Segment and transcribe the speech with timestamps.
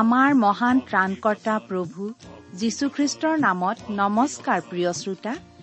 [0.00, 2.02] আমাৰ মহান ত্ৰাণকৰ্তা প্ৰভু
[2.60, 5.32] যীশুখ্ৰীষ্টৰ নামত নমস্কাৰ প্ৰিয় শ্ৰোতা।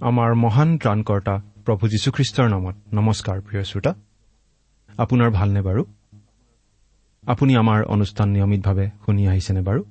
[0.00, 3.94] আমাৰ মহান ত্ৰাণকৰ্তা প্ৰভু যীশুখ্ৰীষ্টৰ নামত নমস্কাৰ প্ৰিয় শ্ৰোতা।
[4.98, 5.84] আপোনাৰ ভালনে বাৰু?
[7.26, 9.84] আপুনি আমাৰ অনুষ্ঠান নিয়মিতভাৱে শুনি আহিছেনে বাৰু?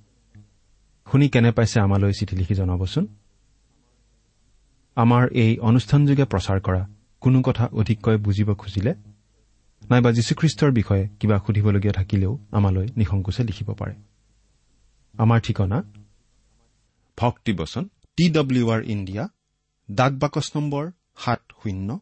[1.07, 3.07] শুনি কেনে পাইছে আমালৈ চিঠি লিখি জনাবচোন?
[4.95, 6.87] আমাৰ এই অনুষ্ঠানযোগে প্ৰচাৰ কৰা
[7.19, 8.93] কোনো কথা অধিককৈ বুজিব খুজিলে?
[9.89, 13.95] নাইবা যীশুখ্ৰীষ্টৰ বিষয়ে কিবা সুধিবলগীয়া থাকিলেও আমালৈ নিসংকোচে লিখিব পাৰে।
[15.17, 15.83] আমাৰ ঠিকনা?
[17.17, 17.83] ভক্তিবচন
[18.17, 19.27] টি ডব্লিউ আৰ ইণ্ডিয়া
[19.91, 21.99] ডাক বাকচ নম্বৰ সাত শূন্য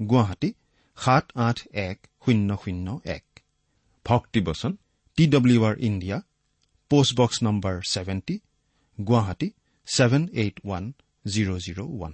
[0.00, 0.52] গুৱাহাটী
[0.96, 3.24] সাত আঠ এক শূন্য শূন্য এক।
[4.04, 4.76] ভক্তিবচন
[5.16, 6.20] T W R India
[6.92, 8.34] postbox number seventy
[8.98, 9.48] Guwahati
[9.88, 10.84] seven eight one
[11.24, 12.12] zero' zero' one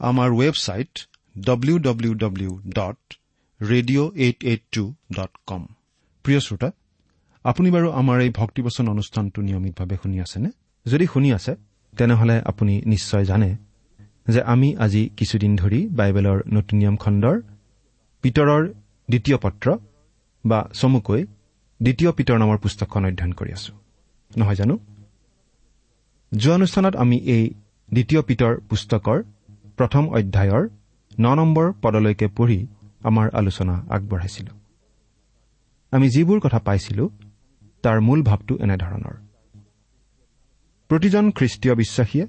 [0.00, 0.92] আমাৰ website
[1.36, 3.00] W W W dot
[3.60, 4.84] radio' eight eight two
[5.16, 5.62] dot com
[6.24, 6.68] প্ৰিয় শ্ৰোতা
[7.44, 10.50] আপুনি বাৰু আমাৰ এই ভক্তিবচন অনুষ্ঠানটো নিয়মিতভাৱে শুনি আছেনে
[10.86, 11.52] যদি শুনি আছে
[11.92, 13.50] তেনেহলে আপুনি নিশ্চয় জানে
[14.26, 17.36] যে আমি আজি কিছুদিন ধৰি বাইবেলৰ নতুন নিয়ম খণ্ডৰ
[18.24, 18.62] পিতৰৰ
[19.08, 19.66] দ্বিতীয় পত্ৰ
[20.44, 21.20] বা চমুকৈ
[21.80, 23.83] দ্বিতীয় পিতৰ নামৰ পুস্তকখন অধ্যয়ন কৰি আছো
[24.36, 24.78] নহয় জানো?
[26.36, 27.50] যোৱা অনুষ্ঠানত আমি এই
[27.92, 29.22] দ্বিতীয় পিতৰ পুস্তকৰ
[29.76, 30.68] প্ৰথম অধ্যায়ৰ
[31.20, 32.66] ন নম্বৰ পদলৈকে পঢ়ি
[33.04, 34.58] আমাৰ আলোচনা আগবঢ়াইছিলো।
[35.90, 37.10] আমি যিবোৰ কথা পাইছিলো
[37.82, 39.14] তাৰ মূল ভাৱটো এনেধৰণৰ।
[40.88, 42.26] প্ৰতিজন খ্ৰীষ্টীয় বিশ্বাসীয়ে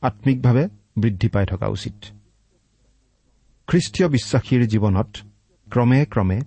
[0.00, 0.68] আম্মিকভাৱে
[0.98, 2.04] বৃদ্ধি পাই থকা উচিত।
[3.66, 5.16] খ্ৰীষ্টীয় বিশ্বাসীৰ জীৱনত
[5.70, 6.40] ক্ৰমে ক্ৰমে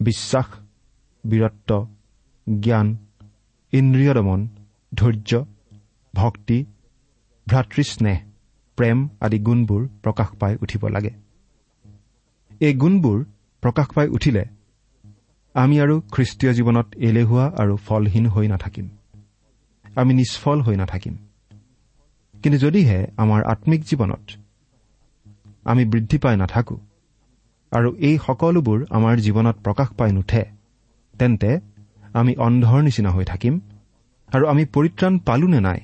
[0.00, 0.46] বিশ্বাস
[1.26, 1.94] বীৰত্ব
[2.60, 2.96] জ্ঞান
[3.74, 4.40] ইন্দ্ৰিয় দমন
[4.92, 5.32] ধৈৰ্য
[6.14, 6.58] ভক্তি
[7.46, 8.18] ভ্ৰাতৃস্নেহ
[8.78, 11.12] প্ৰেম আদি গুণবোৰ প্ৰকাশ পাই উঠিব লাগে।
[12.60, 13.18] এই গুণবোৰ
[13.62, 14.44] প্ৰকাশ পাই উঠিলে
[15.54, 18.86] আমি আৰু খ্ৰীষ্টীয় জীৱনত এলেহুৱা আৰু ফলহীন হৈ নাথাকিম।
[19.96, 21.14] আমি নিষ্ফল হৈ নাথাকিম।
[22.42, 24.24] কিন্তু যদিহে আমাৰ আম্মিক জীৱনত
[25.66, 26.76] আমি বৃদ্ধি পাই নাথাকো
[27.72, 30.42] আৰু এই সকলোবোৰ আমাৰ জীৱনত প্ৰকাশ পাই নুঠে
[31.14, 31.50] তেন্তে
[32.14, 33.54] আমি অন্ধৰ নিচিনা হৈ থাকিম
[34.30, 35.80] আৰু আমি পৰিত্ৰাণ পালো নে নাই?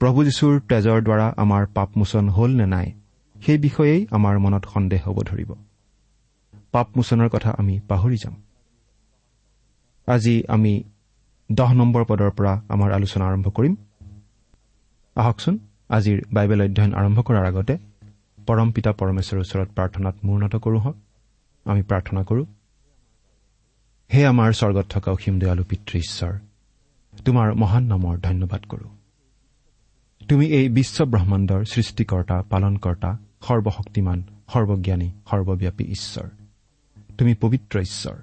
[0.00, 2.86] প্ৰভু যীশুৰ তেজৰ দ্বাৰা আমাৰ পাপমোচন হ'ল নে নাই?
[3.36, 5.50] সেই বিষয়েই আমাৰ মনত সন্দেহ হ'ব ধৰিব।
[6.72, 8.34] পাপমোচনৰ কথা আমি পাহৰি যাম।
[10.08, 10.72] আজি আমি
[11.50, 13.74] দহ নম্বৰ পদৰ পৰা আমাৰ আলোচনা আৰম্ভ কৰিম।
[15.16, 15.54] আহকচোন
[15.90, 17.74] আজিৰ বাইবেল অধ্যয়ন আৰম্ভ কৰাৰ আগতে
[18.46, 20.96] পৰম পিতা পৰমেশ্বৰৰ ওচৰত প্ৰাৰ্থনাত মূৰ্ণত কৰোঁ হওক
[21.66, 22.44] আমি প্ৰাৰ্থনা কৰোঁ
[24.14, 26.38] হে আমাৰ স্বৰ্গত থকা অসীম দয়ালু পিতৃ ঈশ্বৰ
[27.24, 28.90] তোমাৰ মহান নামৰ ধন্যবাদ কৰোঁ।
[30.28, 34.22] তুমি এই বিশ্ব ব্ৰহ্মাণ্ডৰ সৃষ্টিকৰ্তা পালনকৰ্তা সৰ্বশক্তিমান
[34.52, 36.28] সৰ্বজ্ঞানী সৰ্বব্যাপী ঈশ্বৰ।
[37.18, 38.16] তুমি পবিত্ৰ ঈশ্বৰ।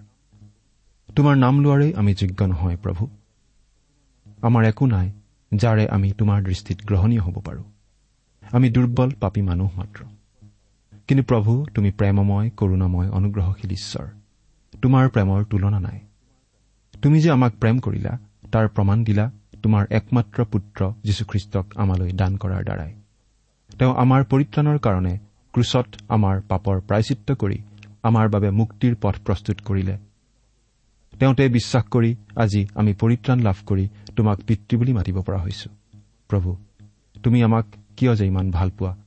[1.15, 3.07] তোমাৰ নাম লোৱাৰেই আমি যোগ্য নহয় প্ৰভু।
[4.41, 5.11] আমাৰ একো নাই
[5.55, 7.63] যাৰে আমি তোমাৰ দৃষ্টিত গ্ৰহণীয় হ'ব পাৰোঁ।
[8.51, 10.03] আমি দুৰ্বল পাপী মানুহ মাত্ৰ।
[11.07, 14.07] কিন্তু প্ৰভু তুমি প্ৰেমময় কৰুণাময় অনুগ্ৰহশীল ঈশ্বৰ।
[14.85, 15.99] তোমাৰ প্ৰেমৰ তুলনা নাই।
[17.01, 18.17] তুমি যে আমাক প্ৰেম কৰিলা
[18.51, 19.31] তাৰ প্ৰমাণ দিলা
[19.63, 22.91] তোমাৰ একমাত্ৰ পুত্ৰ যীশুখ্ৰীষ্টক আমালৈ দান কৰাৰ দ্বাৰাই।
[23.79, 25.13] তেওঁ আমাৰ পৰিত্ৰাণৰ কাৰণে
[25.53, 27.57] ক্ৰুচত আমাৰ পাপৰ প্ৰায়চিত্ৰ কৰি
[28.03, 29.97] আমাৰ বাবে মুক্তিৰ পথ প্ৰস্তুত কৰিলে।
[31.19, 35.69] তেওঁতে বিশ্বাস কৰি আজি আমি পৰিত্ৰাণ লাভ কৰি তোমাক পিতৃ বুলি মাতিব পৰা হৈছো।
[36.27, 36.57] প্ৰভু
[37.23, 37.65] তুমি আমাক
[37.97, 38.97] কিয় যে ইমান ভাল পোৱা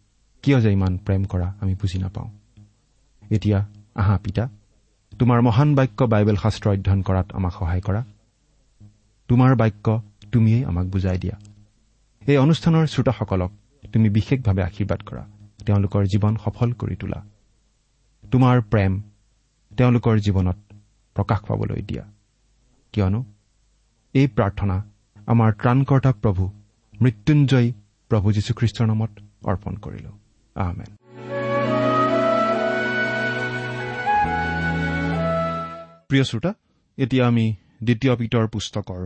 [0.43, 2.29] কিয় যে ইমান প্ৰেম কৰা আমি বুজি নাপাওঁ।
[3.31, 4.49] এতিয়া আহা পিতা
[5.19, 8.05] তোমাৰ মহান বাক্য বাইবেল শাস্ত্ৰ অধ্যয়ন কৰাত আমাক সহায় কৰা।
[9.29, 11.37] তোমাৰ বাক্য তুমিয়েই আমাক বুজাই দিয়া।
[12.27, 13.51] এই অনুষ্ঠানৰ শ্ৰোতাসকলক
[13.93, 15.23] তুমি বিশেষভাৱে আশীৰ্বাদ কৰা।
[15.67, 17.21] তেওঁলোকৰ জীৱন সফল কৰি তোলা।
[18.25, 18.93] তোমাৰ প্ৰেম
[19.77, 20.59] তেওঁলোকৰ জীৱনত
[21.15, 22.05] প্ৰকাশ পাবলৈ দিয়া।
[22.93, 23.25] কিয়নো
[24.15, 24.77] এই প্ৰাৰ্থনা
[25.27, 26.51] আমাৰ ত্ৰাণকৰ্তা প্ৰভু
[27.03, 27.73] মৃত্যুঞ্জয়ী
[28.11, 29.13] প্ৰভু যীশুখ্ৰীষ্টৰ নামত
[29.45, 30.11] অৰ্পণ কৰিলো।
[30.57, 30.98] আহমেন
[36.11, 36.51] প্ৰিয় শ্ৰোতা
[36.99, 37.47] এতিয়া আমি
[37.83, 39.01] দ্বিতীয় পিতৰ পুস্তকৰ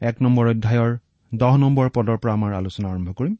[0.00, 0.92] এক নম্বৰ অধ্যায়ৰ
[1.32, 3.34] দহ নম্বৰ পদৰ পৰা আমাৰ আলোচনা আৰম্ভ কৰিম।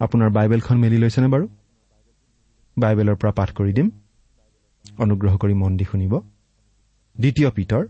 [0.00, 1.46] আপোনাৰ বাইবেলখন মেলি লৈছেনে বাৰু?
[2.76, 3.90] বাইবেলৰ পৰা পাঠ কৰি দিম।
[4.98, 6.14] অনুগ্ৰহ কৰি মন দি শুনিব।
[7.16, 7.84] দ্বিতীয় পিতৰ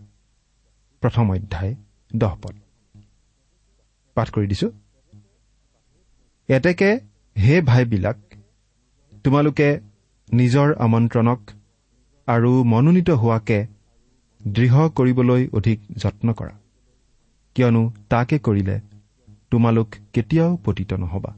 [1.01, 1.73] প্ৰথম অধ্যায়
[2.15, 2.55] দহ পদ।
[4.15, 4.67] পাঠ কৰি দিছো।
[6.49, 6.89] এতেকে
[7.37, 8.17] হে ভাইবিলাক
[9.23, 9.69] তোমালোকে
[10.33, 11.39] নিজৰ আমন্ত্ৰণক
[12.27, 13.76] আৰু মনোনীত হোৱাকে
[14.53, 16.53] দৃঢ় কৰিবলৈ অধিক যত্ন কৰা।
[17.55, 18.79] কিয়নো তাকে কৰিলে
[19.51, 21.35] তোমালোক কেতিয়াও পতিত নহবা।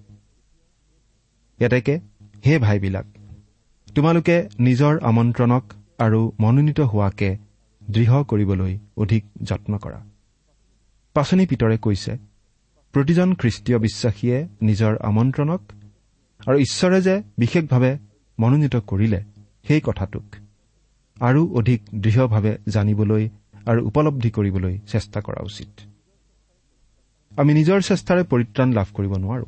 [1.60, 2.00] এতেকে
[2.46, 3.06] হে ভাইবিলাক
[3.96, 5.64] তোমালোকে নিজৰ আমন্ত্ৰণক
[6.00, 7.38] আৰু মনোনীত হোৱাকে
[7.82, 10.00] দৃঢ় কৰিবলৈ অধিক যত্ন কৰা।
[11.14, 12.18] পাচনি পিতৰে কৈছে
[12.94, 15.62] প্ৰতিজন খ্ৰীষ্টীয় বিশ্বাসীয়ে নিজৰ আমন্ত্ৰণক
[16.48, 17.92] আৰু ঈশ্বৰে যে বিশেষভাৱে
[18.40, 19.20] মনোনীত কৰিলে
[19.68, 20.24] সেই কথাটোক
[21.19, 23.30] আৰু অধিক দৃঢ়ভাৱে জানিবলৈ
[23.66, 25.69] আৰু উপলব্ধি কৰিবলৈ চেষ্টা কৰা উচিত।
[27.38, 29.45] আমি নিজৰ চেষ্টাৰে পৰিত্ৰাণ লাভ কৰিব নোৱাৰো।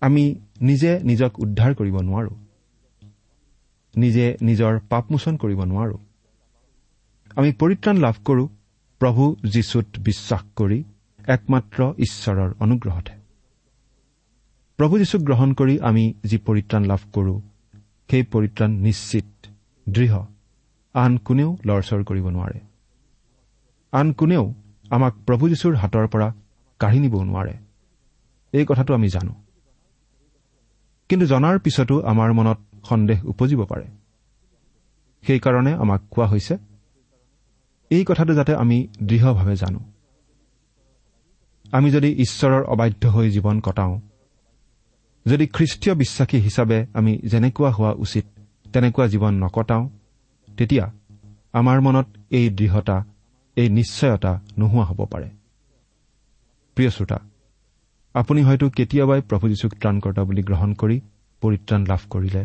[0.00, 2.30] আমি নিজে নিজক উদ্ধাৰ কৰিব নোৱাৰো।
[3.96, 5.98] নিজে নিজৰ পাপমোচন কৰিব নোৱাৰো।
[7.36, 8.48] আমি পৰিত্ৰাণ লাভ কৰো
[8.98, 10.84] প্ৰভু যীশুত বিশ্বাস কৰি
[11.28, 13.18] একমাত্ৰ ঈশ্বৰৰ অনুগ্ৰহতহে।
[14.76, 17.40] প্ৰভু যীশুক গ্ৰহণ কৰি আমি যি পৰিত্ৰাণ লাভ কৰো
[18.10, 19.24] সেই পৰিত্ৰাণ নিশ্চিত
[19.88, 20.18] দৃঢ়।
[20.94, 22.60] আন কোনেও লৰচৰ কৰিব নোৱাৰে।
[23.92, 24.54] আন কোনেও
[24.90, 26.34] আমাক প্ৰভু যীশুৰ হাতৰ পৰা
[26.78, 27.54] কাঢ়ি নিবও নোৱাৰে।
[28.52, 29.34] এই কথাটো আমি জানো।
[31.08, 32.58] কিন্তু জনাৰ পিছতো আমাৰ মনত
[32.88, 33.84] সন্দেহ উপজিব পাৰে।
[35.26, 36.58] সেইকাৰণে আমাক কোৱা হৈছে
[37.90, 39.80] এই কথাটো যাতে আমি দৃঢ়ভাৱে জানো।
[41.72, 44.00] আমি যদি ঈশ্বৰৰ অবাধ্য হৈ জীৱন কটাওঁ
[45.26, 48.24] যদি খ্ৰীষ্টীয় বিশ্বাসী হিচাপে আমি যেনেকুৱা হোৱা উচিত
[48.72, 49.84] তেনেকুৱা জীৱন নকটাওঁ
[50.58, 50.86] তেতিয়া
[51.52, 52.96] আমাৰ মনত এই দৃঢ়তা
[53.56, 55.28] এই নিশ্চয়তা নোহোৱা হ'ব পাৰে।
[56.76, 57.18] প্ৰিয় শ্ৰোতা
[58.14, 60.96] আপুনি হয়তো কেতিয়াবাই প্ৰভু যীশুক ত্ৰাণকৰ্তা বুলি গ্ৰহণ কৰি
[61.42, 62.42] পৰিত্ৰাণ লাভ কৰিলে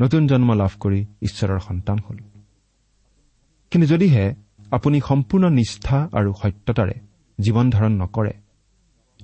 [0.00, 2.18] নতুন জন্ম লাভ কৰি ঈশ্বৰৰ সন্তান হ'ল।
[3.72, 4.24] কিন্তু যদিহে
[4.70, 6.96] আপুনি সম্পূৰ্ণ নিষ্ঠা আৰু সত্যতাৰে
[7.38, 8.34] জীৱন ধাৰণ নকৰে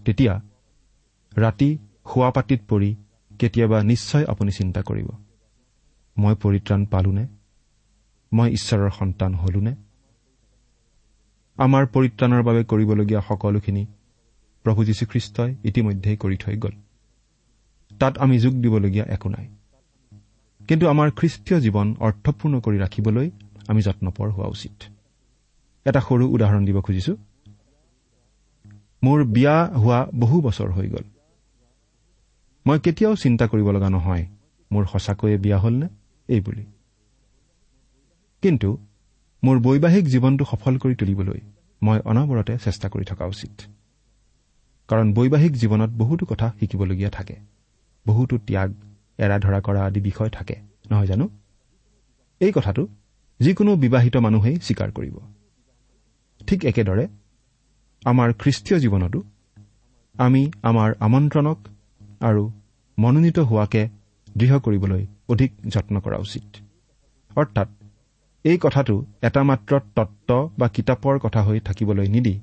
[0.04, 0.34] তেতিয়া
[1.32, 1.70] ৰাতি
[2.10, 2.90] শোৱাপাতিত পৰি
[3.38, 5.08] কেতিয়াবা নিশ্চয় আপুনি চিন্তা কৰিব।
[6.18, 7.26] মই পৰিত্ৰাণ পালোনে?
[8.32, 9.74] মই ঈশ্বৰৰ সন্তান হলোনে?
[11.56, 13.86] আমাৰ পৰিত্ৰাণৰ বাবে কৰিবলগীয়া সকলোখিনি
[14.64, 16.72] প্ৰভু যীশুখ্ৰীষ্টই ইতিমধ্যেই কৰি থৈ গ'ল।
[17.98, 19.48] তাত আমি যোগ দিবলগীয়া একো নাই।
[20.68, 23.30] কিন্তু আমাৰ খ্ৰীষ্টীয় জীৱন অৰ্থপূৰ্ণ কৰি ৰাখিবলৈ
[23.68, 24.72] আমি যত্নপৰ হোৱা উচিত।
[25.84, 27.16] এটা সৰু উদাহৰণ দিব খুজিছো।
[29.02, 31.04] মোৰ বিয়া হোৱা বহু বছৰ হৈ গ'ল।
[32.66, 34.26] মই কেতিয়াও চিন্তা কৰিব লগা নহয়
[34.72, 35.88] মোৰ সঁচাকৈয়ে বিয়া হ'লনে?
[36.28, 36.64] এই বুলি।
[38.42, 38.68] কিন্তু
[39.42, 41.40] মোৰ বৈবাহিক জীৱনটো সফল কৰি তুলিবলৈ
[41.82, 43.62] মই অনবৰতে চেষ্টা কৰি থকা উচিত।
[44.88, 47.36] কাৰণ বৈবাহিক জীৱনত বহুতো কথা শিকিবলগীয়া থাকে।
[48.06, 48.70] বহুতো ত্যাগ
[49.18, 50.56] এৰা ধৰা কৰা আদি বিষয় থাকে
[50.90, 51.28] নহয় জানো?
[52.40, 52.88] এই কথাটো
[53.40, 55.16] যিকোনো বিবাহিত মানুহেই স্বীকাৰ কৰিব।
[56.46, 57.08] ঠিক একেদৰে
[58.04, 59.22] আমাৰ খ্ৰীষ্টীয় জীৱনতো
[60.14, 61.58] আমি আমাৰ আমন্ত্ৰণক
[62.20, 62.50] আৰু
[62.98, 63.88] মনোনীত হোৱাকে
[64.36, 66.46] দৃঢ় কৰিবলৈ অধিক যত্ন কৰা উচিত।
[67.36, 67.68] অৰ্থাৎ
[68.44, 72.40] এই কথাটো এটা মাত্ৰ তত্ব বা কিতাপৰ কথা হৈ থাকিবলৈ নিদি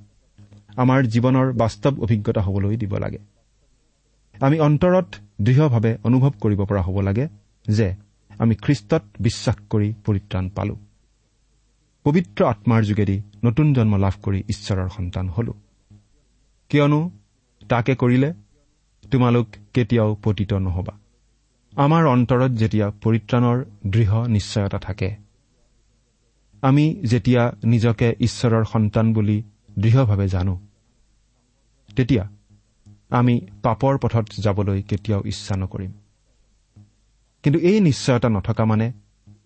[0.78, 3.20] আমাৰ জীৱনৰ বাস্তৱ অভিজ্ঞতা হ'বলৈ দিব লাগে।
[4.40, 5.08] আমি অন্তৰত
[5.42, 7.28] দৃঢ়ভাৱে অনুভৱ কৰিব পৰা হ'ব লাগে
[7.68, 7.96] যে
[8.40, 10.76] আমি খ্ৰীষ্টত বিশ্বাস কৰি পৰিত্ৰাণ পালো।
[12.04, 15.54] পবিত্ৰ আত্মাৰ যোগেদি নতুন জন্ম লাভ কৰি ঈশ্বৰৰ সন্তান হলো।
[16.70, 17.12] কিয়নো
[17.70, 18.34] তাকে কৰিলে
[19.12, 21.03] তোমালোক কেতিয়াও পতিত নহবা।
[21.78, 25.16] আমাৰ অন্তৰত যেতিয়া পৰিত্ৰাণৰ দৃঢ় নিশ্চয়তা থাকে
[26.62, 29.44] আমি যেতিয়া নিজকে ঈশ্বৰৰ সন্তান বুলি
[29.80, 30.60] দৃঢ়ভাৱে জানো
[31.96, 32.30] তেতিয়া
[33.10, 35.92] আমি পাপৰ পথত যাবলৈ কেতিয়াও ইচ্ছা নকৰিম।
[37.44, 38.94] কিন্তু এই নিশ্চয়তা নথকা মানে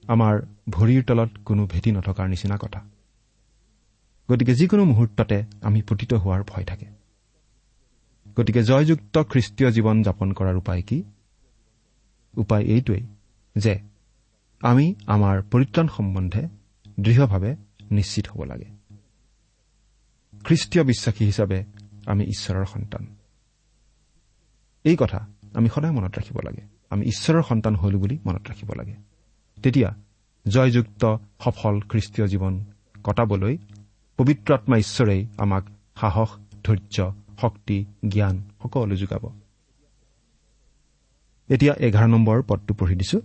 [0.08, 2.86] আমাৰ ভৰিৰ তলত কোনো ভেটি নথকাৰ নিচিনা কথা।
[4.32, 6.86] গতিকে যিকোনো মুহূৰ্ততে আমি পতিত হোৱাৰ ভয় থাকে।
[8.38, 11.04] গতিকে জয়যুক্ত খ্ৰীষ্টীয় জীৱন যাপন কৰাৰ উপায় কি?
[12.38, 13.06] উপায় এইটোৱেই
[13.58, 13.80] যে
[14.62, 16.48] আমি আমাৰ পৰিত্ৰাণ সম্বন্ধে
[17.00, 17.56] দৃঢ়ভাৱে
[17.92, 18.66] নিশ্চিত হ'ব লাগে।
[20.44, 21.64] খ্ৰীষ্টীয় বিশ্বাসী হিচাপে
[22.06, 23.16] আমি ঈশ্বৰৰ সন্তান।
[24.84, 28.96] এই কথা আমি সদায় মনত ৰাখিব লাগে। আমি ঈশ্বৰৰ সন্তান হলো বুলি মনত ৰাখিব লাগে।
[29.64, 29.96] তেতিয়া
[30.48, 32.66] জয়যুক্ত সফল খ্ৰীষ্টীয় জীৱন
[33.04, 33.58] কটাবলৈ
[34.18, 35.64] পবিত্ৰ আত্মা ঈশ্বৰেই আমাক
[35.96, 36.30] সাহস
[36.64, 39.47] ধৈৰ্য শক্তি জ্ঞান সকলো যোগাব।
[41.50, 43.22] এতিয়া এঘাৰ নম্বৰ পদটো পঢ়ি দিছো।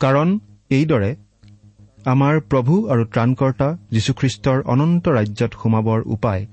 [0.00, 0.38] কাৰণ
[0.70, 1.16] এইদৰে
[2.04, 6.46] আমাৰ প্ৰভু আৰু ত্ৰাণকৰ্তা যীশুখ্ৰীষ্টৰ অনন্ত ৰাজ্যত সোমাবৰ উপায়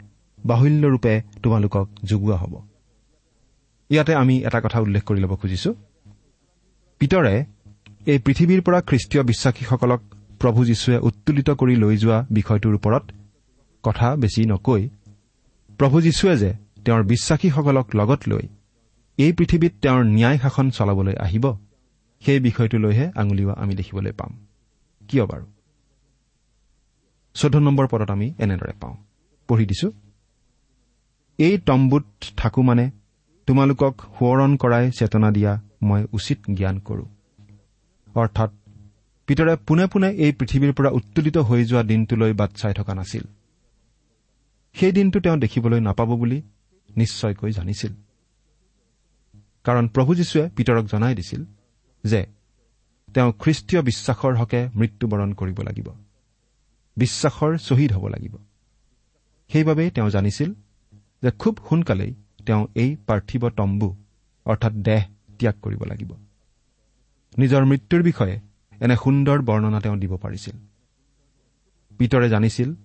[0.46, 2.54] বাহুল্যৰূপে তোমালোকক যোগোৱা হ'ব।
[3.90, 5.76] ইয়াতে আমি এটা কথা উল্লেখ কৰি ল'ব খুজিছো।
[7.00, 7.36] পিতৰে
[8.06, 10.02] এই পৃথিৱীৰ পৰা খ্ৰীষ্টীয় বিশ্বাসীসকলক
[10.40, 13.04] প্ৰভু যীশুৱে উত্তোলিত কৰি লৈ যোৱা বিষয়টোৰ ওপৰত
[13.84, 14.90] কথা বেছি নকৈ।
[15.78, 16.52] প্ৰভু যীশুৱে যে
[16.86, 18.48] তেওঁৰ বিশ্বাসীসকলক লগত লৈ
[19.18, 21.58] এই পৃথিৱীত তেওঁৰ ন্যায় শাসন চলাবলৈ আহিব
[22.22, 24.48] সেই বিষয়টোলৈহে আঙুলিওৱা আমি দেখিবলৈ পাম।
[25.08, 25.46] কিয় বাৰু?
[27.34, 28.96] চৈধ্য নম্বৰ পদত আমি এনেদৰে পাওঁ।
[29.48, 29.92] পঢ়ি দিছো।
[31.38, 32.04] এই তম্বুত
[32.38, 32.92] থাকো মানে
[33.48, 37.06] তোমালোকক সোঁৱৰণ কৰাই চেতনা দিয়া মই উচিত জ্ঞান কৰো।
[38.16, 38.52] অৰ্থাৎ
[39.28, 43.22] পিতৰে পোনে পোনে এই পৃথিৱীৰ পৰা উত্তোলিত হৈ যোৱা দিনটোলৈ বাট চাই থকা নাছিল।
[44.74, 46.42] সেই দিনটো তেওঁ দেখিবলৈ নাপাব বুলি
[46.98, 47.94] নিশ্চয়কৈ জানিছিল।
[49.64, 51.46] কাৰণ প্ৰভু যীশুৱে পিতৰক জনাই দিছিল
[52.04, 52.26] যে
[53.14, 55.90] তেওঁ খ্ৰীষ্টীয় বিশ্বাসৰ হকে মৃত্যুবৰণ কৰিব লাগিব।
[56.98, 58.38] বিশ্বাসৰ শ্বহীদ হ'ব লাগিব।
[59.50, 60.54] সেইবাবেই তেওঁ জানিছিল
[61.24, 62.14] যে খুব সোনকালেই
[62.46, 63.96] তেওঁ এই পাৰ্থিৱ তম্বু
[64.46, 65.04] অৰ্থাৎ দেহ
[65.40, 66.14] ত্যাগ কৰিব লাগিব।
[67.38, 68.40] নিজৰ মৃত্যুৰ বিষয়ে
[68.82, 70.56] এনে সুন্দৰ বৰ্ণনা তেওঁ দিব পাৰিছিল।
[71.98, 72.76] পিতৰে জানিছিল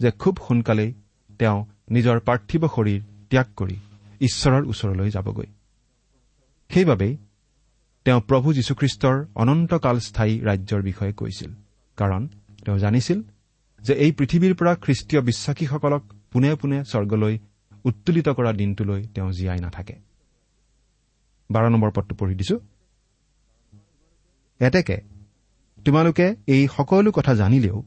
[0.00, 0.92] যে খুব সোনকালেই
[1.38, 3.76] তেওঁ নিজৰ পাৰ্থিৱ শৰীৰ ত্যাগ কৰি
[4.20, 5.46] ঈশ্বৰৰ ওচৰলৈ যাবগৈ।
[6.72, 7.16] সেইবাবেই
[8.04, 11.50] তেওঁ প্ৰভু যীশুখ্ৰীষ্টৰ অনন্তকাল স্থায়ী ৰাজ্যৰ বিষয়ে কৈছিল।
[11.96, 12.28] কাৰণ
[12.64, 13.22] তেওঁ জানিছিল
[13.80, 16.02] যে এই পৃথিৱীৰ পৰা খ্ৰীষ্টীয় বিশ্বাসীসকলক
[16.32, 17.38] পোনে পোনে স্বৰ্গলৈ
[17.84, 19.94] উত্তোলিত কৰা দিনটোলৈ তেওঁ জীয়াই নাথাকে।
[21.50, 22.56] বাৰ নম্বৰ পদটো পঢ়ি দিছো।
[24.60, 24.96] এতেকে
[25.84, 27.82] তোমালোকে এই সকলো কথা জানিলেও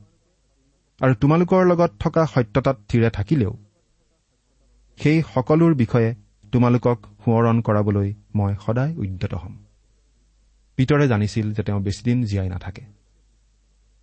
[1.01, 3.57] আৰু তোমালোকৰ লগত থকা সত্যতাত থিৰে থাকিলেও
[4.97, 6.15] সেই সকলোৰ বিষয়ে
[6.55, 9.57] তোমালোকক সোঁৱৰণ কৰাবলৈ মই সদায় উদ্যত হ'ম।
[10.75, 12.81] পিতৰে জানিছিল যে তেওঁ বেছিদিন জীয়াই নাথাকে।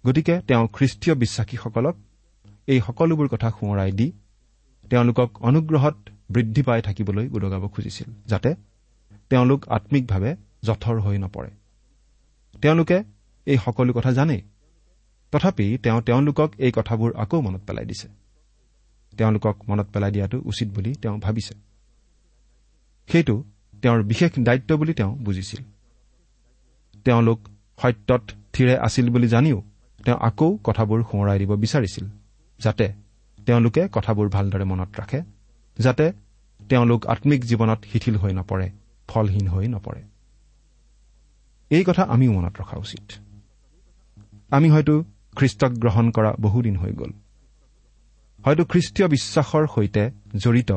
[0.07, 1.97] গতিকে তেওঁ খ্ৰীষ্টীয় বিশ্বাসীসকলক
[2.67, 4.13] এই সকলোবোৰ কথা সোঁৱৰাই দি
[4.91, 5.97] তেওঁলোকক অনুগ্ৰহত
[6.31, 8.55] বৃদ্ধি পাই থাকিবলৈ উদগাব খুজিছিল যাতে
[9.31, 11.51] তেওঁলোক আম্মিকভাৱে জঠৰ হৈ নপৰে।
[12.63, 13.05] তেওঁলোকে
[13.47, 14.43] এই সকলো কথা জানেই।
[15.33, 18.09] তথাপি তেওঁ তেওঁলোকক এই কথাবোৰ আকৌ মনত পেলাই দিছে।
[19.17, 21.72] তেওঁলোকক মনত পেলাই দিয়াটো উচিত বুলি তেওঁ ভাবিছে।
[23.09, 23.45] সেইটো
[23.83, 25.65] তেওঁৰ বিশেষ দায়িত্ব বুলি তেওঁ বুজিছিল।
[27.05, 27.41] তেওঁলোক
[27.83, 29.63] সত্যত থিৰে আছিল বুলি জানিও
[30.05, 32.07] তেওঁ আকৌ কথাবোৰ সোঁৱৰাই দিব বিচাৰিছিল
[32.61, 32.93] যাতে
[33.47, 35.23] তেওঁলোকে কথাবোৰ ভালদৰে মনত ৰাখে
[35.79, 36.13] যাতে
[36.69, 38.71] তেওঁলোক আম্মিক জীৱনত শিথিল হৈ নপৰে
[39.09, 40.03] ফলহীন হৈ নপৰে।
[41.71, 43.13] এই কথা আমিও মনত ৰখা উচিত।
[44.51, 45.05] আমি হয়তো
[45.37, 47.13] খ্ৰীষ্টক গ্ৰহণ কৰা বহুদিন হৈ গ'ল।
[48.45, 50.73] হয়তো খ্ৰীষ্টীয় বিশ্বাসৰ সৈতে জড়িত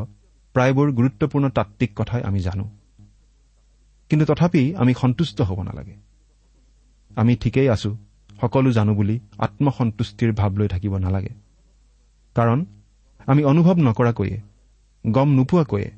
[0.55, 2.65] প্ৰায়বোৰ গুৰুত্বপূৰ্ণ তাত্বিক কথাই আমি জানো।
[4.09, 5.95] কিন্তু তথাপি আমি সন্তুষ্ট হ'ব নালাগে।
[7.15, 7.97] আমি ঠিকেই আছো
[8.41, 11.33] সকলো জানো বুলি আত্মসন্তুষ্টিৰ ভাৱ লৈ থাকিব নালাগে।
[12.35, 12.65] কাৰণ
[13.27, 14.37] আমি অনুভৱ নকৰাকৈয়ে
[15.11, 15.89] গম নোপোৱাকৈয়ে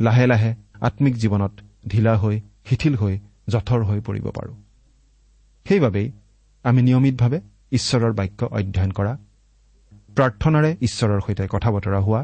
[0.00, 1.52] লাহে লাহে আম্মিক জীৱনত
[1.88, 3.18] ঢিলা হৈ শিথিল হৈ
[3.48, 4.54] জঠৰ হৈ পৰিব পাৰোঁ।
[5.66, 6.12] সেইবাবেই
[6.64, 7.40] আমি নিয়মিতভাৱে
[7.72, 9.12] ঈশ্বৰৰ বাক্য অধ্যয়ন কৰা
[10.16, 12.22] প্ৰাৰ্থনাৰে ঈশ্বৰৰ সৈতে কথা বতৰা হোৱা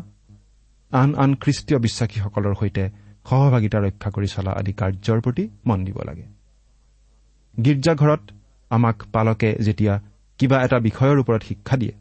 [0.92, 2.84] আন আন খ্ৰীষ্টীয় বিশ্বাসীসকলৰ সৈতে
[3.28, 6.26] সহভাগিতা ৰক্ষা কৰি চলা আদি কাৰ্যৰ প্ৰতি মন দিব লাগে।
[7.56, 8.22] গীৰ্জাঘৰত
[8.70, 9.94] আমাক পালকে যেতিয়া
[10.40, 11.94] কিবা এটা বিষয়ৰ ওপৰত শিক্ষা দিয়ে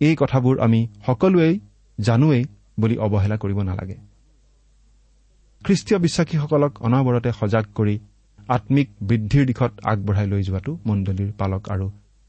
[0.00, 1.54] এই কথাবোৰ আমি সকলোৱেই
[1.98, 2.44] জানোৱেই
[2.80, 3.96] বুলি অৱহেলা কৰিব নালাগে।
[5.62, 7.94] খ্ৰীষ্টীয় বিশ্বাসীসকলক অনবৰতে সজাগ কৰি
[8.48, 11.86] আম্মিক বৃদ্ধিৰ দিশত আগবঢ়াই লৈ যোৱাটো মণ্ডলীৰ পালক আৰু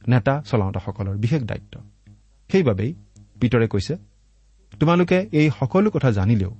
[0.08, 1.74] নেতা চলাওঁতাসকলৰ বিশেষ দায়িত্ব।
[2.50, 2.92] সেইবাবেই
[3.42, 3.94] পিতৰে কৈছে
[4.80, 6.52] তোমালোকে এই সকলো কথা জানিলেও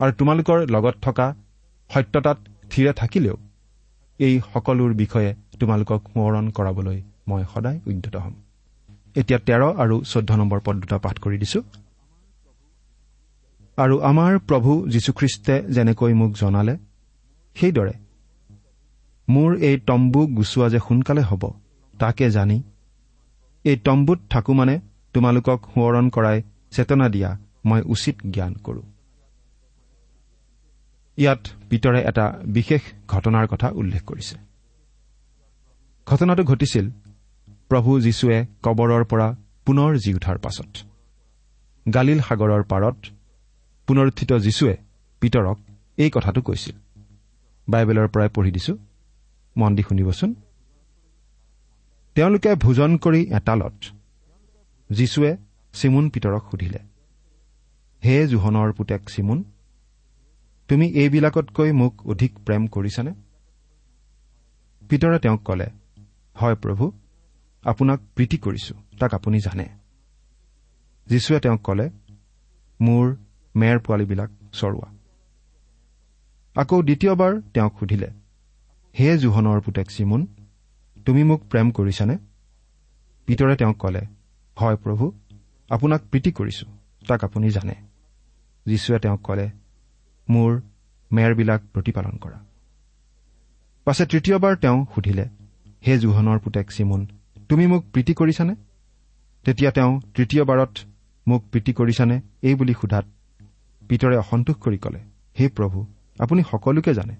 [0.00, 1.26] আৰু তোমালোকৰ লগত থকা
[1.90, 2.38] সত্যতাত
[2.70, 3.36] থিৰে থাকিলেও
[4.20, 5.30] এই সকলোৰ বিষয়ে
[5.60, 8.34] তোমালোকক সোঁৱৰণ কৰাবলৈ মই সদায় উদ্যত হ'ম।
[9.20, 11.60] এতিয়া তেৰ আৰু চৈধ্য নম্বৰ পদ দুটা পাঠ কৰি দিছো।
[13.78, 16.74] আৰু আমাৰ প্ৰভু যীশুখ্ৰীষ্টে যেনেকৈ মোক জনালে
[17.56, 17.94] সেইদৰে
[19.28, 21.42] মোৰ এই তম্বু গুচোৱা যে সোনকালে হ'ব
[21.94, 22.58] তাকে জানি
[23.64, 24.74] এই তম্বুত থাকো মানে
[25.14, 26.38] তোমালোকক সোঁৱৰণ কৰাই
[26.72, 27.30] চেতনা দিয়া
[27.64, 28.82] মই উচিত জ্ঞান কৰোঁ।
[31.16, 34.36] ইয়াত পিতৰে এটা বিশেষ ঘটনাৰ কথা উল্লেখ কৰিছে।
[36.06, 36.90] ঘটনাটো ঘটিছিল
[37.68, 39.36] প্ৰভু যীশুৱে কবৰৰ পৰা
[39.66, 40.70] পুনৰ জি উঠাৰ পাছত।
[41.94, 42.96] গালিল সাগৰৰ পাৰত
[43.86, 44.76] পুনৰুত্থিত যীশুৱে
[45.20, 45.58] পিতৰক
[45.96, 46.76] এই কথাটো কৈছিল।
[47.68, 48.78] বাইবেলৰ পৰাই পঢ়ি দিছো
[49.56, 50.34] মন দি শুনিবচোন।
[52.14, 53.72] তেওঁলোকে ভোজন কৰি এটালত
[54.90, 55.36] যীশুৱে
[55.72, 56.80] চিমুন পিতৰক সুধিলে
[58.04, 59.44] হে জোহনৰ পুতেক চিমুন
[60.68, 63.12] তুমি এইবিলাকতকৈ মোক অধিক প্ৰেম কৰিছানে?
[64.88, 65.66] পিতৰে তেওঁক কলে
[66.36, 66.84] হয় প্ৰভু
[67.64, 69.66] আপোনাক প্ৰীতি কৰিছো তাক আপুনি জানে।
[71.06, 71.86] যীশুৱে তেওঁক কলে
[72.80, 73.16] মোৰ
[73.56, 74.88] মেৰ পোৱালীবিলাক চৰোৱা।
[76.56, 78.08] আকৌ দ্বিতীয়বাৰ তেওঁক সুধিলে
[78.94, 80.26] হে জোহনৰ পুতেক চিমুন
[81.06, 82.18] তুমি মোক প্ৰেম কৰিছানে?
[83.26, 84.02] পিতৰে তেওঁক কলে
[84.56, 85.04] হয় প্ৰভু
[85.72, 86.66] আপোনাক প্ৰীতি কৰিছো।
[87.08, 87.74] তাক আপুনি জানে।
[88.66, 89.50] যীশুৱে তেওঁক কলে
[90.30, 90.60] মোৰ
[91.12, 92.38] মেৰবিলাক প্ৰতিপালন কৰা।
[93.84, 95.28] পাছে তৃতীয়বাৰ তেওঁ সুধিলে
[95.86, 97.06] হে জোহনৰ পুতেক চিমুন
[97.48, 98.54] তুমি মোক প্ৰীতি কৰিছানে?
[99.44, 100.72] তেতিয়া তেওঁ তৃতীয়বাৰত
[101.28, 102.20] মোক প্ৰীতি কৰিছানে?
[102.42, 103.06] এই বুলি সোধাত
[103.88, 105.00] পিতৰে অসন্তোষ কৰি কলে
[105.40, 105.86] হে প্ৰভু
[106.18, 107.14] আপুনি সকলোকে জানে।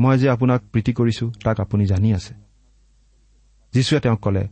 [0.00, 2.34] মই যে আপোনাক প্ৰীতি কৰিছো তাক আপুনি জানি আছে।
[3.74, 4.48] যীশুৱে তেওঁক কলে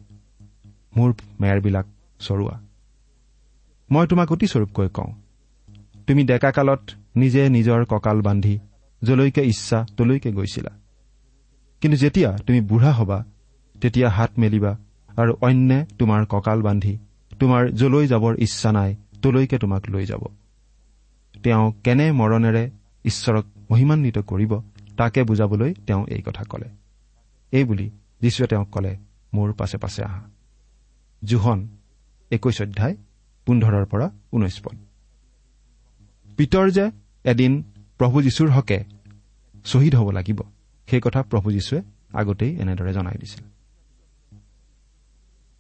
[0.96, 1.86] মোৰ মেৰবিলাক
[2.18, 2.67] চৰোৱা।
[3.90, 5.12] মই তোমাক অতি স্বৰূপকৈ কওঁ।
[6.06, 6.80] তুমি ডেকা কালত
[7.16, 8.58] নিজে নিজৰ কঁকাল বান্ধি
[9.02, 10.70] যলৈকে ইচ্ছা তলৈকে গৈছিলা।
[11.80, 13.24] কিন্তু যেতিয়া তুমি বুঢ়া হবা
[13.80, 14.78] তেতিয়া হাত মেলিবা
[15.16, 16.98] আৰু অন্যে তোমাৰ কঁকাল বান্ধি
[17.38, 20.26] তোমাৰ যলৈ যাবৰ ইচ্ছা নাই তলৈকে তোমাক লৈ যাব।
[21.42, 22.70] তেওঁ কেনে মৰণেৰে
[23.04, 24.60] ঈশ্বৰক মহিমান্বিত কৰিব
[24.96, 26.68] তাকে বুজাবলৈ তেওঁ এই কথা কলে।
[27.52, 28.96] এই বুলি যীশুৱে তেওঁক কলে
[29.34, 30.22] মোৰ পাছে পাছে আহা।
[31.24, 31.68] জোহন
[32.30, 32.96] একৈশ অধ্যায়
[33.48, 34.76] পোন্ধৰৰ পৰা ঊনৈশ পদ
[36.38, 36.84] পিতৰ যে
[37.24, 37.52] এদিন
[38.00, 38.78] প্ৰভু যীশুৰ হকে
[39.64, 40.38] শ্বহীদ হ'ব লাগিব
[40.88, 41.78] সেই কথা প্ৰভু যীশুৱে
[42.14, 43.42] আগতেই এনেদৰে জনাই দিছিল।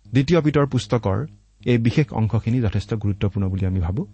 [0.06, 1.18] দ্বিতীয় পিতৰ পুস্তকৰ
[1.66, 4.06] এই বিশেষ অংশখিনি যথেষ্ট গুৰুত্বপূৰ্ণ বুলি আমি ভাবোঁ।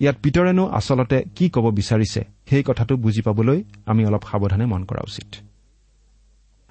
[0.00, 5.02] ইয়াত পিতৰেনো আচলতে কি ক'ব বিচাৰিছে সেই কথাটো বুজি পাবলৈ আমি অলপ সাৱধানে মন কৰা
[5.04, 5.28] উচিত।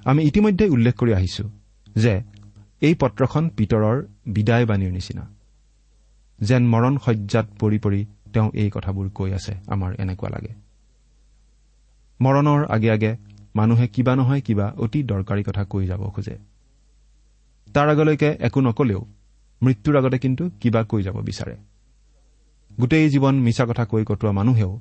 [0.05, 1.43] আমি ইতিমধ্যে উল্লেখ কৰি আহিছো
[1.95, 2.13] যে
[2.81, 5.23] এই পত্ৰখন পিতৰৰ বিদায় বাণীৰ নিচিনা।
[6.41, 10.53] যেন মৰণ শয্যাত পৰি পৰি তেওঁ এই কথাবোৰ কৈ আছে আমাৰ এনেকুৱা লাগে।
[12.21, 13.17] মৰণৰ আগে আগে
[13.55, 16.37] মানুহে কিবা নহয় কিবা অতি দৰকাৰী কথা কৈ যাব খোজে।
[17.73, 19.07] তাৰ আগলৈকে একো নকলেও
[19.61, 21.55] মৃত্যুৰ আগতে কিন্তু কিবা কৈ যাব বিচাৰে।
[22.79, 24.79] গোটেই জীৱন মিছা কথা কৈ কটোৱা মানুহেও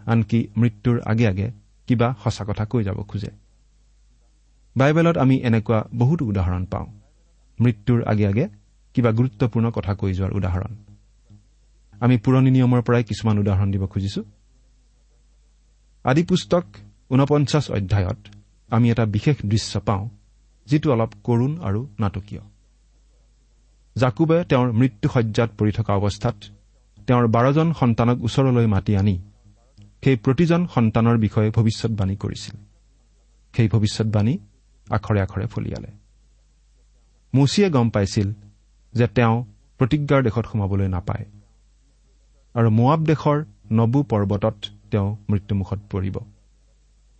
[0.00, 1.50] আনকি মৃত্যুৰ আগে আগে
[1.86, 3.30] কিবা সঁচা কথা কৈ যাব খোজে।
[4.76, 6.86] বাইবেলত আমি এনেকুৱা বহুতো উদাহৰণ পাওঁ।
[7.60, 8.48] মৃত্যুৰ আগে আগে
[8.94, 10.91] কিবা গুৰুত্বপূৰ্ণ কথা কৈ যোৱাৰ উদাহৰণ।
[12.02, 14.22] আমি পুৰণি নিয়মৰ পৰাই কিছুমান উদাহৰণ দিব খুজিছো।
[16.04, 16.64] আদি পুস্তক
[17.10, 18.20] ঊনপঞ্চাছ অধ্যায়ত
[18.70, 20.08] আমি এটা বিশেষ দৃশ্য পাওঁ
[20.66, 22.42] যিটো অলপ কৰুণ আৰু নাটকীয়।
[23.96, 26.36] জাকুবে তেওঁৰ মৃত্যুসজ্জাত পৰি থকা অৱস্থাত
[27.06, 29.16] তেওঁৰ বাৰজন সন্তানক ওচৰলৈ মাতি আনি
[30.04, 32.56] সেই প্ৰতিজন সন্তানৰ বিষয়ে ভৱিষ্যৎবাণী কৰিছিল।
[33.54, 34.34] সেই ভৱিষ্যৎবাণী
[34.90, 35.90] আখৰে আখৰে ফলিয়ালে।
[37.34, 38.28] মুচিয়ে গম পাইছিল
[38.94, 39.36] যে তেওঁ
[39.78, 41.24] প্ৰতিজ্ঞাৰ দেশত সোমাবলৈ নাপায়।
[42.54, 44.54] আৰু মোৱাব দেশৰ নবু পৰ্বতত
[44.90, 46.16] তেওঁ মৃত্যুমুখত পৰিব।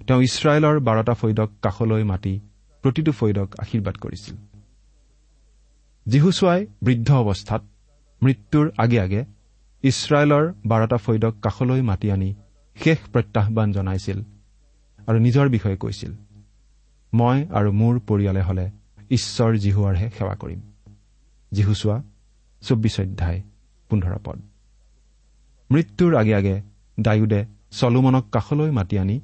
[0.07, 2.41] তেওঁ ইছৰাইলৰ বাৰটা ফৈদক কাষলৈ মাতি
[2.83, 4.37] প্ৰতিটো ফৈদক আশীৰ্বাদ কৰিছিল।
[6.07, 7.63] যীহুচুৱাই বৃদ্ধ অৱস্থাত
[8.23, 9.25] মৃত্যুৰ আগে আগে
[9.83, 12.35] ইছৰাইলৰ বাৰটা ফৈদক কাষলৈ মাতি আনি
[12.77, 14.19] শেষ প্ৰত্যাহ্বান জনাইছিল
[15.09, 16.13] আৰু নিজৰ বিষয়ে কৈছিল
[17.15, 18.71] মই আৰু মোৰ পৰিয়ালে হলে
[19.11, 20.61] ঈশ্বৰ জিহুৱাৰহে সেৱা কৰিম।
[21.53, 22.03] যীহুচোৱা
[22.63, 23.43] চৌব্বিছ অধ্যায়
[23.91, 24.52] পোন্ধৰ পদ।
[25.73, 26.55] মৃত্যুৰ আগে আগে
[26.99, 29.17] ডায়ুদে চলোমনক কাষলৈ মাতি আনি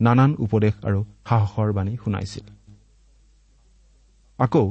[0.00, 2.46] নানান উপদেশ আৰু সাহসৰ বাণী শুনাইছিল।
[4.38, 4.64] আকৌ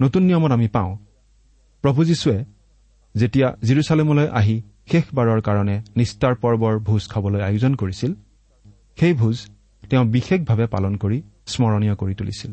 [0.00, 0.92] নতুন নিয়মত আমি পাওঁ
[1.84, 2.36] প্ৰভু যীশুৱে
[3.14, 4.56] যেতিয়া জিৰচালেমলৈ আহি
[4.90, 8.12] শেষবাৰৰ কাৰণে নিষ্ঠাৰ পৰ্বৰ ভোজ খাবলৈ আয়োজন কৰিছিল
[8.98, 9.36] সেই ভোজ
[9.90, 11.18] তেওঁ বিশেষভাৱে পালন কৰি
[11.52, 12.52] স্মৰণীয় কৰি তুলিছিল।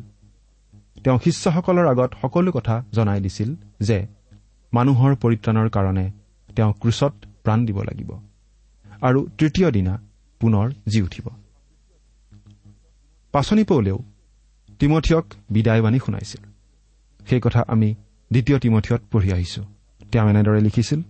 [1.03, 3.49] তেওঁ শিষ্যসকলৰ আগত সকলো কথা জনাই দিছিল
[3.79, 3.97] যে
[4.73, 6.05] মানুহৰ পৰিত্ৰাণৰ কাৰণে
[6.55, 8.11] তেওঁ ক্ৰুচত প্ৰাণ দিব লাগিব।
[9.01, 9.93] আৰু তৃতীয় দিনা
[10.41, 11.25] পুনৰ জি উঠিব।
[13.33, 13.97] পাচনি পৌলেও
[14.79, 16.43] তিমঠিয়ক বিদায়বাণী শুনাইছিল।
[17.27, 17.89] সেই কথা আমি
[18.31, 19.61] দ্বিতীয় তিমঠিয়ত পঢ়ি আহিছো।
[20.11, 21.01] তেওঁ এনেদৰে লিখিছিল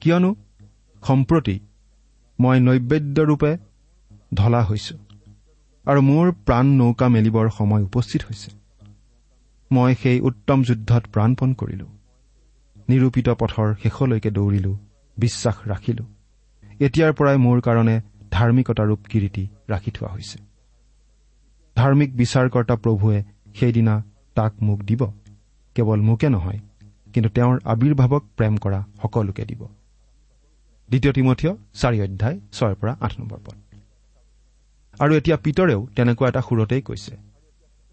[0.00, 0.30] কিয়নো
[1.02, 1.56] সম্প্ৰতি
[2.38, 3.56] মই নৈবেদ্যৰূপে
[4.34, 4.96] ঢলা হৈছো
[5.86, 8.50] আৰু মোৰ প্ৰাণ নৌকা মেলিবৰ সময় উপস্থিত হৈছে।
[9.70, 11.86] মই সেই উত্তম যুদ্ধত প্ৰাণপণ কৰিলো।
[12.88, 14.72] নিৰূপিত পথৰ শেষলৈকে দৌৰিলো
[15.16, 16.04] বিশ্বাস ৰাখিলো।
[16.80, 17.96] এতিয়াৰ পৰাই মোৰ কাৰণে
[18.30, 20.38] ধাৰ্মিকতাৰূপ কিৰিটি ৰাখি থোৱা হৈছে।
[21.76, 23.18] ধাৰ্মিক বিচাৰকৰ্তা প্ৰভুৱে
[23.54, 23.94] সেইদিনা
[24.34, 25.02] তাক মোক দিব।
[25.76, 26.60] কেৱল মোকে নহয়
[27.14, 29.62] কিন্তু তেওঁৰ আৱিৰ্ভাৱক প্ৰেম কৰা সকলোকে দিব।
[30.88, 33.56] দ্বিতীয় তিমঠীয় চাৰি অধ্যায় ছয়ৰ পৰা আঠ নম্বৰ পদ।
[35.00, 37.14] আৰু এতিয়া পিতৰেও তেনেকুৱা এটা সুৰতেই কৈছে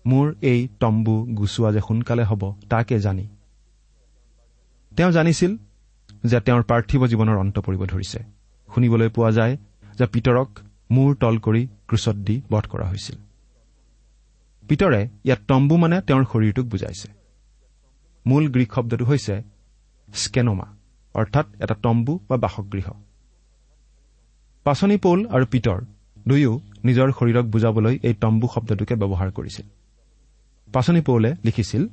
[0.05, 3.25] মোৰ এই তম্বু গুচোৱা যে সোনকালে হ'ব তাকে জানি
[4.97, 5.51] তেওঁ জানিছিল
[6.25, 8.19] যে তেওঁৰ পাৰ্থিৱ জীৱনৰ অন্ত পৰিব ধৰিছে।
[8.69, 9.53] শুনিবলৈ পোৱা যায়
[9.97, 10.49] যে পিতৰক
[10.91, 13.17] মূৰ তল কৰি ক্ৰুচত দি বধ কৰা হৈছিল।
[14.69, 17.07] পিতৰে ইয়াত তম্বু মানে তেওঁৰ শৰীৰটোক বুজাইছে।
[18.25, 19.35] মূল গ্ৰীক শব্দটো হৈছে
[20.13, 20.67] স্কেনমা
[21.15, 22.87] অৰ্থাৎ এটা তম্বু বা বাসগৃহ
[24.65, 25.79] পাচনি পৌল আৰু পিতৰ
[26.27, 26.51] দুয়ো
[26.85, 29.65] নিজৰ শৰীৰক বুজাবলৈ এই তম্বু শব্দটোকে ব্যৱহাৰ কৰিছিল।
[30.73, 31.83] পাচনি পৌলে লিখিছিল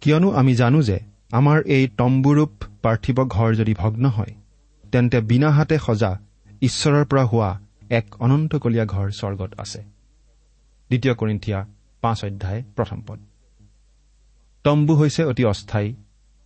[0.00, 0.98] কিয়নো আমি জানো যে
[1.32, 2.50] আমাৰ এই তম্বুৰূপ
[2.82, 4.34] পাৰ্থিৱ ঘৰ যদি ভগ্ন হয়
[4.92, 6.18] তেন্তে বিনা হাতে সজা
[6.62, 7.60] ঈশ্বৰৰ পৰা হোৱা
[7.90, 9.82] এক অনন্তকলীয়া ঘৰ স্বৰ্গত আছে।
[10.88, 11.66] দ্বিতীয় কৰিন্ঠিয়া
[12.00, 13.18] পাঁচ অধ্যায় প্ৰথম পদ।
[14.64, 15.94] তম্বু হৈছে অতি অস্থায়ী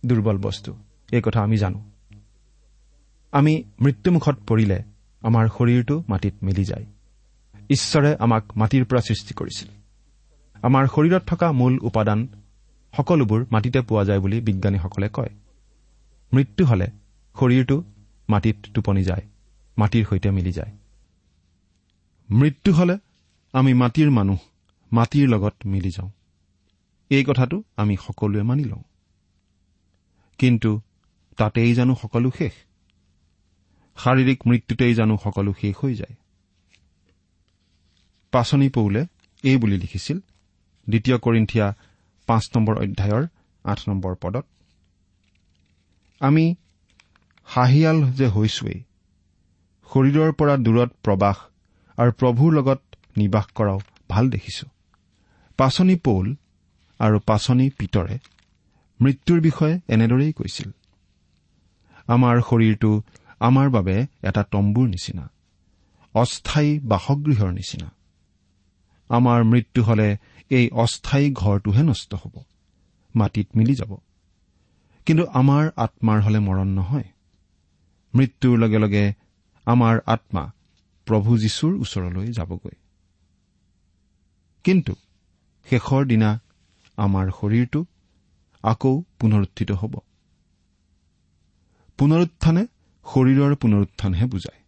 [0.05, 0.75] দুৰ্বল বস্তু।
[1.11, 1.83] এই কথা আমি জানো।
[3.31, 4.83] আমি মৃত্যুমুখত পৰিলে
[5.21, 6.85] আমাৰ শৰীৰটো মাটিত মিলি যায়।
[7.69, 9.67] ঈশ্বৰে আমাক মাটিৰ পৰা সৃষ্টি কৰিছিল।
[10.61, 12.27] আমাৰ শৰীৰত থকা মূল উপাদান
[12.97, 15.29] সকলোবোৰ মাটিতে পোৱা যায় বুলি বিজ্ঞানীসকলে কয়।
[16.33, 16.87] মৃত্যু হলে
[17.39, 17.83] শৰীৰটো
[18.29, 19.21] মাটিত টোপনি যায়
[19.77, 20.71] মাটিৰ সৈতে মিলি যায়।
[22.29, 22.97] মৃত্যু হলে
[23.53, 24.37] আমি মাটিৰ মানুহ
[24.93, 26.09] মাটিৰ লগত মিলি যাওঁ।
[27.09, 28.83] এই কথাটো আমি সকলোৱে মানি লওঁ।
[30.37, 30.81] কিন্তু
[31.37, 32.51] তাতেই জানো সকলো শেষ।
[33.97, 36.15] শাৰীৰিক মৃত্যুতেই জানো সকলো শেষ হৈ যায়।
[38.31, 39.05] পাচনি পৌলে
[39.43, 40.17] এই বুলি লিখিছিল
[40.89, 41.75] দ্বিতীয় কৰিন্ঠিয়া
[42.27, 43.23] পাঁচ নম্বৰ অধ্যায়ৰ
[43.65, 44.45] আঠ নম্বৰ পদত
[46.21, 46.55] আমি
[47.43, 48.79] হাঁহিয়াল যে হৈছোৱেই
[49.91, 51.37] শৰীৰৰ পৰা দূৰত প্ৰবাস
[51.97, 52.81] আৰু প্ৰভুৰ লগত
[53.17, 54.65] নিবাস কৰাও ভাল দেখিছো।
[55.57, 56.35] পাচনি পৌল
[56.99, 58.17] আৰু পাচনি পিতৰে
[59.01, 60.69] মৃত্যুৰ বিষয়ে এনেদৰেই কৈছিল
[62.07, 62.91] আমাৰ শৰীৰটো
[63.39, 65.25] আমাৰ বাবে এটা তম্বুৰ নিচিনা
[66.15, 67.87] অস্থায়ী বাসগৃহৰ নিচিনা।
[69.09, 70.17] আমাৰ মৃত্যু হলে
[70.53, 72.35] এই অস্থায়ী ঘৰটোহে নষ্ট হ'ব।
[73.15, 73.91] মাটিত মিলি যাব।
[75.05, 77.07] কিন্তু আমাৰ আত্মাৰ হলে মৰণ নহয়।
[78.13, 79.03] মৃত্যুৰ লগে লগে
[79.65, 80.43] আমাৰ আত্মা
[81.07, 82.75] প্ৰভু যীশুৰ ওচৰলৈ যাবগৈ।
[84.63, 84.93] কিন্তু
[85.69, 86.29] শেষৰ দিনা
[86.97, 87.79] আমাৰ শৰীৰটো
[88.63, 89.93] আকৌ পুনৰুত্থিত হ'ব।
[91.97, 92.63] পুনৰুত্থানে
[93.05, 94.59] শৰীৰৰ পুনৰুত্থানহে বুজায়।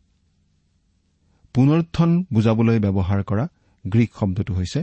[1.54, 3.46] পুনৰুত্থান বুজাবলৈ ব্যৱহাৰ কৰা
[3.86, 4.80] গ্ৰীক শব্দটো হৈছে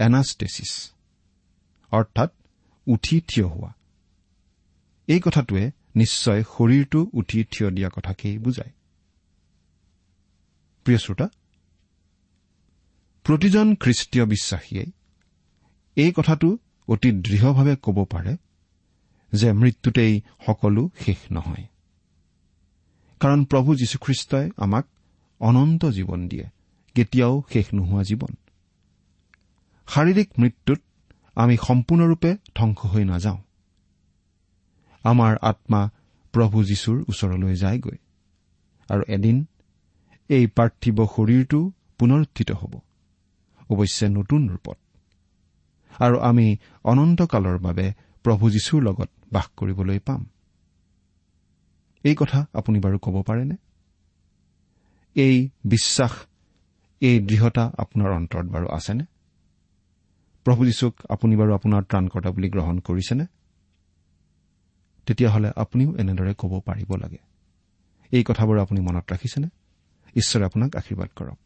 [0.00, 0.92] এনাষ্টেচিছ
[1.90, 2.30] অৰ্থাৎ
[2.86, 3.72] উঠি থিয় হোৱা।
[5.06, 8.70] এই কথাটোৱে নিশ্চয় শৰীৰটো উঠি থিয় দিয়া কথাকেই বুজায়।
[13.24, 14.84] প্ৰতিজন খ্ৰীষ্টীয় বিশ্বাসীয়ে
[15.96, 16.58] এই কথাটো
[16.88, 18.36] অতি দৃঢ়ভাৱে ক'ব পাৰে
[19.32, 21.64] যে মৃত্যুতেই সকলো শেষ নহয়।
[23.20, 24.86] কাৰণ প্ৰভু যীশুখ্ৰীষ্টই আমাক
[25.40, 26.46] অনন্ত জীৱন দিয়ে
[26.94, 28.34] কেতিয়াও শেষ নোহোৱা জীৱন।
[29.94, 30.80] শাৰীৰিক মৃত্যুত
[31.34, 33.38] আমি সম্পূৰ্ণৰূপে ধ্বংস হৈ নাযাওঁ।
[35.02, 35.90] আমাৰ আত্মা
[36.32, 37.96] প্ৰভু যীশুৰ ওচৰলৈ যায়গৈ।
[38.90, 39.46] আৰু এদিন
[40.28, 42.80] এই পাৰ্থিৱ শৰীৰটো পুনৰুত্থিত হ'ব।
[43.70, 44.78] অৱশ্যে নতুন ৰূপত।
[45.98, 50.26] আৰু আমি অনন্তকালৰ বাবে প্ৰভু যীশুৰ লগত বাস কৰিবলৈ পাম।
[52.04, 53.56] এই কথা আপুনি বাৰু ক'ব পাৰেনে?
[55.14, 56.12] এই বিশ্বাস
[57.00, 59.04] এই দৃঢ়তা আপোনাৰ অন্তৰত বাৰু আছেনে?
[60.44, 63.26] প্ৰভু যীশুক আপুনি বাৰু আপোনাৰ ত্ৰাণকৰ্তা বুলি গ্ৰহণ কৰিছেনে?
[65.06, 67.18] তেতিয়াহ'লে আপুনিও এনেদৰে ক'ব পাৰিব লাগে।
[68.12, 69.48] এই কথাবোৰ আপুনি মনত ৰাখিছেনে?
[70.16, 71.38] ঈশ্বৰে আপোনাক আশীৰ্বাদ কৰক।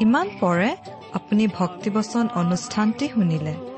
[0.00, 0.70] ইমান পৰে
[1.12, 3.77] আপুনি ভক্তিবচন অনুষ্ঠানটি শুনিলে।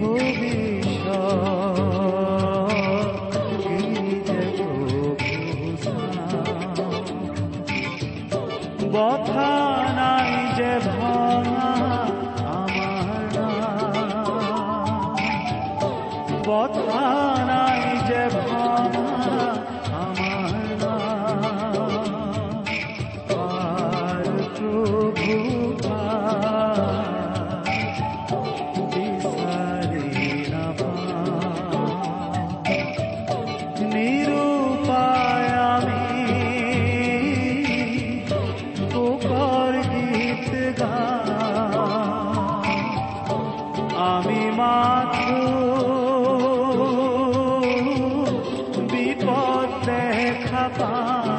[0.00, 0.67] পাই
[50.68, 51.37] দেখা